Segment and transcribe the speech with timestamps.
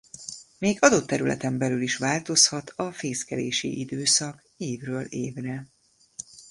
[0.57, 5.67] Még adott területen belül is változhat a fészkelési időszak évről évre.